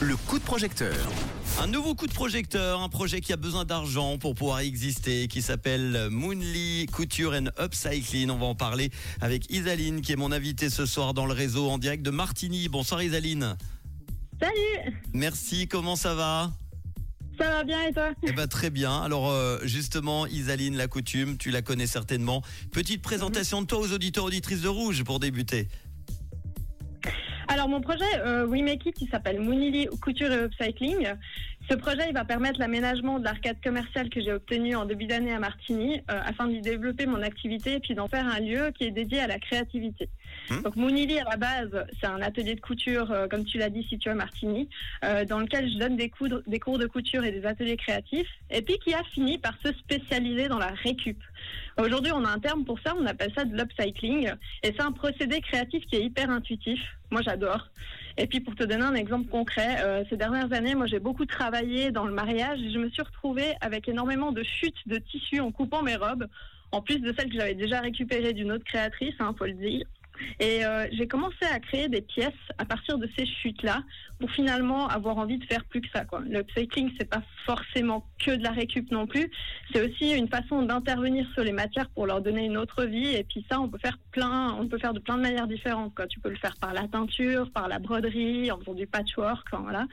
[0.00, 0.94] Le coup de projecteur.
[1.58, 5.40] Un nouveau coup de projecteur, un projet qui a besoin d'argent pour pouvoir exister, qui
[5.40, 8.28] s'appelle Moonly Couture and Upcycling.
[8.28, 8.90] On va en parler
[9.22, 12.68] avec Isaline, qui est mon invitée ce soir dans le réseau en direct de Martigny.
[12.68, 13.56] Bonsoir Isaline.
[14.38, 16.52] Salut Merci, comment ça va?
[17.38, 18.12] Ça va bien et toi?
[18.24, 19.00] Eh ben très bien.
[19.00, 22.42] Alors euh, justement, Isaline, la coutume, tu la connais certainement.
[22.72, 25.68] Petite présentation de toi aux auditeurs auditrices de Rouge pour débuter.
[27.56, 28.04] Alors mon projet
[28.48, 31.14] We Make It, il s'appelle Moonily Couture et Upcycling.
[31.68, 35.32] Ce projet, il va permettre l'aménagement de l'arcade commerciale que j'ai obtenu en début d'année
[35.32, 38.84] à Martigny, euh, afin d'y développer mon activité et puis d'en faire un lieu qui
[38.84, 40.08] est dédié à la créativité.
[40.48, 40.62] Hmm.
[40.62, 43.82] Donc Moonily à la base, c'est un atelier de couture, euh, comme tu l'as dit,
[43.82, 44.68] situé à Martigny,
[45.04, 48.28] euh, dans lequel je donne des, coudres- des cours de couture et des ateliers créatifs,
[48.50, 51.20] et puis qui a fini par se spécialiser dans la récup.
[51.78, 54.30] Aujourd'hui, on a un terme pour ça, on appelle ça de l'upcycling,
[54.62, 56.80] et c'est un procédé créatif qui est hyper intuitif.
[57.10, 57.68] Moi, j'adore.
[58.18, 61.26] Et puis, pour te donner un exemple concret, euh, ces dernières années, moi, j'ai beaucoup
[61.26, 65.40] travaillé dans le mariage et je me suis retrouvée avec énormément de chutes de tissu
[65.40, 66.26] en coupant mes robes,
[66.72, 69.86] en plus de celles que j'avais déjà récupérées d'une autre créatrice, hein, faut le dire.
[70.40, 73.82] Et euh, j'ai commencé à créer des pièces à partir de ces chutes-là
[74.18, 76.04] pour finalement avoir envie de faire plus que ça.
[76.28, 79.30] Le upcycling, c'est pas forcément que de la récup non plus.
[79.72, 83.14] C'est aussi une façon d'intervenir sur les matières pour leur donner une autre vie.
[83.14, 85.92] Et puis ça, on peut faire plein, on peut faire de plein de manières différentes.
[86.08, 89.86] Tu peux le faire par la teinture, par la broderie, en faisant du patchwork, voilà.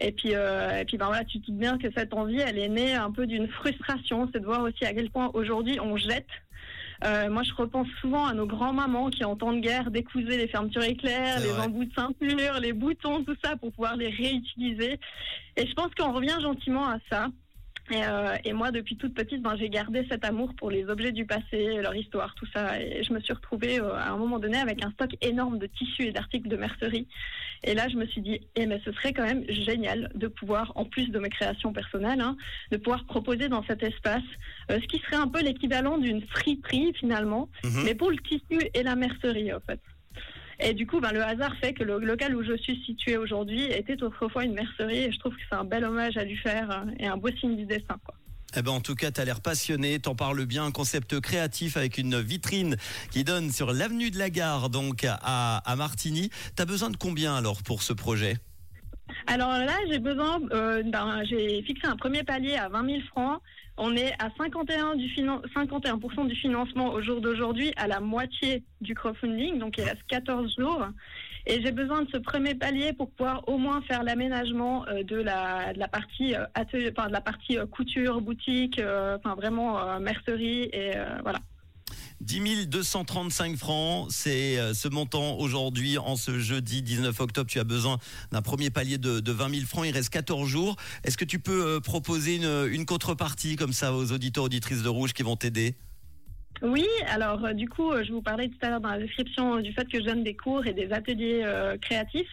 [0.00, 2.58] Et puis, euh, et puis ben voilà, tu te doutes bien que cette envie, elle
[2.58, 5.96] est née un peu d'une frustration, c'est de voir aussi à quel point aujourd'hui on
[5.96, 6.26] jette.
[7.04, 10.48] Euh, moi, je repense souvent à nos grands-mamans qui, en temps de guerre, décousaient les
[10.48, 11.66] fermetures éclairs, les vrai.
[11.66, 14.98] embouts de ceinture, les boutons, tout ça, pour pouvoir les réutiliser.
[15.56, 17.28] Et je pense qu'on revient gentiment à ça.
[17.90, 21.12] Et, euh, et moi, depuis toute petite, ben, j'ai gardé cet amour pour les objets
[21.12, 22.80] du passé, leur histoire, tout ça.
[22.80, 25.66] Et je me suis retrouvée euh, à un moment donné avec un stock énorme de
[25.66, 27.06] tissus et d'articles de mercerie.
[27.62, 30.72] Et là, je me suis dit, eh mais ce serait quand même génial de pouvoir,
[30.76, 32.36] en plus de mes créations personnelles, hein,
[32.70, 34.22] de pouvoir proposer dans cet espace
[34.70, 37.82] euh, ce qui serait un peu l'équivalent d'une friperie finalement, Mhm.
[37.84, 39.80] mais pour le tissu et la mercerie en fait.
[40.66, 43.64] Et du coup, ben, le hasard fait que le local où je suis située aujourd'hui
[43.64, 46.70] était autrefois une mercerie et je trouve que c'est un bel hommage à lui faire
[46.70, 47.96] euh, et un beau signe du destin.
[48.56, 51.76] Eh ben en tout cas, tu as l'air passionné, t'en parles bien, un concept créatif
[51.76, 52.76] avec une vitrine
[53.10, 56.30] qui donne sur l'avenue de la Gare, donc à, à Martigny.
[56.56, 58.38] T'as besoin de combien alors pour ce projet?
[59.26, 60.82] Alors là, j'ai besoin, euh,
[61.24, 63.40] j'ai fixé un premier palier à 20 000 francs.
[63.76, 68.62] On est à 51, du finan- 51% du financement au jour d'aujourd'hui, à la moitié
[68.80, 70.86] du crowdfunding, donc il reste 14 jours.
[71.46, 75.16] Et j'ai besoin de ce premier palier pour pouvoir au moins faire l'aménagement euh, de
[75.16, 80.92] la, de la partie euh, atelier, de la partie couture, boutique, enfin vraiment mercerie et
[81.22, 81.38] voilà.
[82.24, 87.50] 10 235 francs, c'est euh, ce montant aujourd'hui en ce jeudi 19 octobre.
[87.50, 87.98] Tu as besoin
[88.32, 89.84] d'un premier palier de, de 20 000 francs.
[89.86, 90.76] Il reste 14 jours.
[91.04, 94.88] Est-ce que tu peux euh, proposer une, une contrepartie comme ça aux auditeurs auditrices de
[94.88, 95.74] Rouge qui vont t'aider?
[96.62, 99.56] Oui, alors euh, du coup, euh, je vous parlais tout à l'heure dans la description
[99.56, 101.44] euh, du fait que je donne des cours et des ateliers
[101.80, 102.30] créatifs.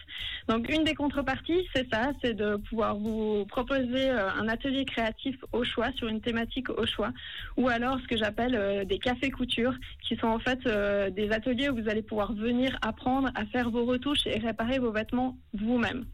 [0.48, 5.64] Donc une des contreparties, c'est ça, c'est de pouvoir vous proposer un atelier créatif au
[5.64, 7.12] choix sur une thématique au choix,
[7.56, 10.60] ou alors ce que j'appelle des cafés couture, qui sont en fait
[11.12, 14.92] des ateliers où vous allez pouvoir venir apprendre à faire vos retouches et réparer vos
[14.92, 16.04] vêtements vous-même.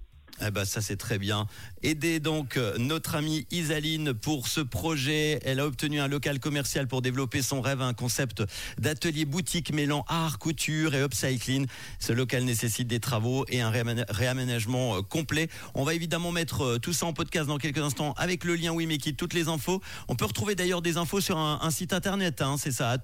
[0.40, 1.46] Eh ben ça c'est très bien.
[1.82, 5.40] Aidez donc euh, notre amie Isaline pour ce projet.
[5.44, 8.42] Elle a obtenu un local commercial pour développer son rêve, un concept
[8.78, 11.66] d'atelier boutique mêlant art, couture et upcycling.
[11.98, 15.48] Ce local nécessite des travaux et un réaménagement euh, complet.
[15.74, 18.72] On va évidemment mettre euh, tout ça en podcast dans quelques instants avec le lien
[18.72, 19.80] Wimekit, toutes les infos.
[20.08, 22.94] On peut retrouver d'ailleurs des infos sur un, un site internet, hein, c'est ça,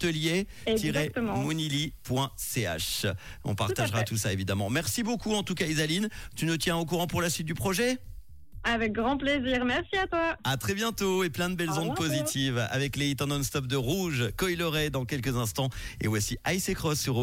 [0.66, 1.32] Exactement.
[1.32, 3.06] atelier-mounili.ch.
[3.44, 4.04] On partagera fait.
[4.04, 4.70] tout ça évidemment.
[4.70, 6.08] Merci beaucoup en tout cas Isaline.
[6.36, 7.98] Tu nous tiens au courant pour la suite du projet
[8.64, 9.64] Avec grand plaisir.
[9.64, 10.36] Merci à toi.
[10.42, 13.76] À très bientôt et plein de belles ondes positives avec les hits en non-stop de
[13.76, 15.68] Rouge, Coileray dans quelques instants
[16.00, 17.22] et voici Ice et Cross sur Rouge.